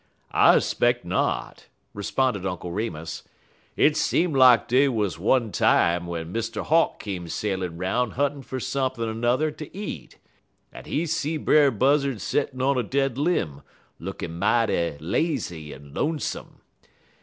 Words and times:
"I 0.31 0.57
'speck 0.57 1.05
not," 1.05 1.67
responded 1.93 2.43
Uncle 2.43 2.71
Remus. 2.71 3.21
"Hit 3.75 3.95
seem 3.95 4.33
lak 4.33 4.61
dat 4.61 4.67
dey 4.67 4.87
wuz 4.89 5.19
one 5.19 5.51
time 5.51 6.05
w'en 6.05 6.33
Mr. 6.33 6.63
Hawk 6.63 6.97
come 6.97 7.27
sailin' 7.27 7.77
'roun' 7.77 8.13
huntin' 8.13 8.41
fer 8.41 8.59
sump'n' 8.59 9.21
'n'er 9.23 9.51
t' 9.51 9.69
eat, 9.73 10.17
en 10.73 10.85
he 10.85 11.05
see 11.05 11.37
Brer 11.37 11.69
Buzzard 11.69 12.19
settin' 12.19 12.63
on 12.63 12.79
a 12.79 12.83
dead 12.83 13.19
lim', 13.19 13.61
lookin' 13.99 14.39
mighty 14.39 14.97
lazy 14.99 15.71
en 15.71 15.93
lonesome. 15.93 16.61